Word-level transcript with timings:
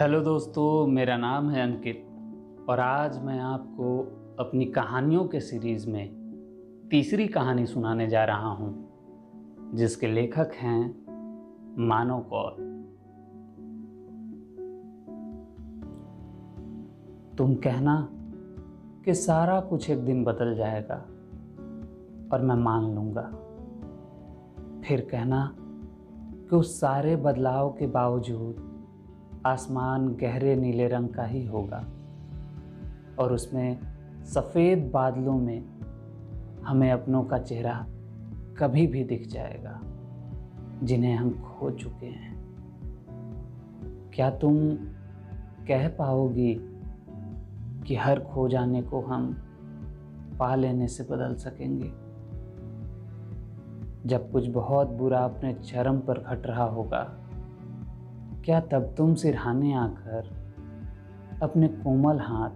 Hello 0.00 0.20
दोस्तों, 0.20 0.86
मेरा 0.86 1.16
नाम 1.16 1.50
है 1.50 1.62
अंकित 1.62 2.06
और 2.68 2.80
आज 2.80 3.24
मैं 3.24 3.38
आपको 3.40 4.00
अपनी 4.38 4.64
कहानियों 4.64 5.24
के 5.24 5.40
सीरीज़ 5.40 5.90
में 5.90 6.08
तीसरी 6.90 7.28
कहानी 7.28 7.66
सुनाने 7.66 8.08
जा 8.08 8.24
रहा 8.24 8.48
हूँ, 8.48 8.88
जिसके 9.74 10.06
लेखक 10.06 10.50
हैं 10.54 11.06
मानव 11.78 12.20
कौर। 12.20 12.52
तुम 17.38 17.54
कहना 17.54 18.08
कि 19.04 19.14
सारा 19.14 19.60
कुछ 19.60 19.90
एक 19.90 19.98
दिन 19.98 20.24
बदल 20.24 20.54
जाएगा 20.54 20.96
और 22.32 22.42
मैं 22.42 22.56
मान 22.56 22.94
लूँगा। 22.94 23.30
फिर 24.88 25.08
कहना 25.10 25.56
कि 26.50 26.56
उस 26.56 26.80
सारे 26.80 27.16
बदलाव 27.16 27.70
के 27.70 27.86
बावजूद 27.86 28.67
आसमान 29.48 30.08
गहरे 30.08 30.56
नीले 30.56 30.88
रंग 30.88 31.08
का 31.08 31.24
ही 31.24 31.46
होगा। 31.46 31.84
और 33.18 33.32
उसमें 33.32 33.78
सफ़ेद 34.24 34.90
बादलों 34.94 35.38
में 35.38 35.64
हमें 36.64 36.92
अपनों 36.92 37.24
का 37.24 37.38
चेहरा 37.38 37.86
कभी 38.58 38.86
भी 38.86 39.04
दिख 39.04 39.28
जाएगा, 39.28 39.80
जिन्हें 40.82 41.14
हम 41.14 41.30
खो 41.30 41.70
चुके 41.70 42.06
हैं। 42.06 42.44
क्या 44.14 44.30
तुम 44.30 44.74
कह 45.68 45.88
पाओगी 45.88 46.60
कि 47.86 47.96
हर 47.96 48.20
खो 48.20 48.48
जाने 48.48 48.82
को 48.82 49.00
हम 49.00 49.42
पा 50.38 50.54
लेने 50.54 50.88
से 50.88 51.04
बदल 51.04 51.34
सकेंगे? 51.34 51.92
जब 54.08 54.32
कुछ 54.32 54.48
बहुत 54.48 54.88
बुरा 54.88 55.20
अपने 55.20 55.54
चरम 55.54 55.98
पर 55.98 56.18
घट 56.18 56.46
रहा 56.46 56.64
होगा 56.64 57.27
क्या 58.44 58.60
तब 58.60 58.94
तुम 58.98 59.14
सिरहाने 59.14 59.74
आकर 59.74 60.28
अपने 61.42 61.68
कोमल 61.68 62.18
हाथ 62.18 62.50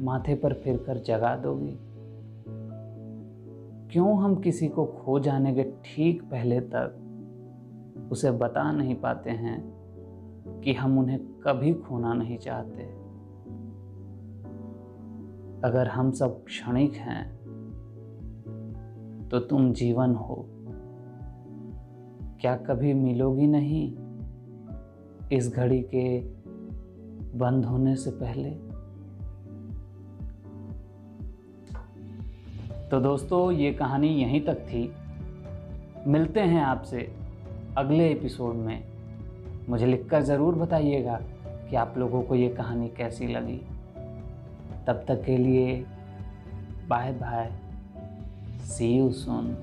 माथे 0.00 0.34
पर 0.34 0.54
फिरकर 0.54 0.98
जगा 0.98 1.36
दोगी? 1.36 1.78
क्यों 3.92 4.22
हम 4.22 4.36
किसी 4.36 4.68
को 4.68 4.84
खो 4.84 5.20
जाने 5.20 5.54
के 5.54 5.62
ठीक 5.62 6.22
पहले 6.22 6.60
तक 6.60 7.02
उसे 8.12 8.30
बता 8.30 8.72
नहीं 8.72 8.94
पाते 8.94 9.30
हैं 9.30 9.76
कि 10.60 10.74
हम 10.74 10.98
उन्हें 10.98 11.18
कभी 11.18 11.74
खोना 11.74 12.12
नहीं 12.12 12.38
चाहते? 12.38 12.82
अगर 15.64 15.88
हम 15.88 16.10
सब 16.10 16.44
क्षणिक 16.44 16.92
हैं 16.92 17.36
तो 19.28 19.38
तुम 19.38 19.72
जीवन 19.72 20.14
हो। 20.14 20.46
क्या 22.40 22.56
कभी 22.56 22.94
मिलोगी 22.94 23.46
नहीं? 23.46 24.05
इस 25.32 25.54
घड़ी 25.54 25.82
के 25.82 26.20
बंद 27.38 27.64
होने 27.64 27.96
से 27.96 28.10
पहले। 28.10 28.50
तो 32.90 33.00
दोस्तों, 33.00 33.52
ये 33.52 33.72
कहानी 33.72 34.08
यहीं 34.08 34.40
तक 34.40 34.54
थी। 34.54 34.92
मिलते 36.06 36.40
हैं 36.40 36.62
आपसे 36.62 37.12
अगले 37.78 38.10
एपिसोड 38.10 38.54
में। 38.54 38.84
मुझे 39.68 39.86
लिखकर 39.86 40.22
ज़रूर 40.22 40.54
बताइएगा 40.54 41.20
कि 41.70 41.76
आप 41.76 41.94
लोगों 41.98 42.22
को 42.22 42.34
ये 42.34 42.48
कहानी 42.48 42.88
कैसी 42.88 43.26
लगी। 43.26 43.60
तब 44.86 45.04
तक 45.08 45.22
के 45.24 45.36
लिए 45.36 45.86
bye 46.88 47.12
bye 47.12 47.52
see 48.60 48.96
you 48.96 49.12
soon 49.12 49.56